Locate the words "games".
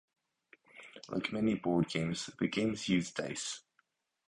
1.87-2.31, 2.47-2.89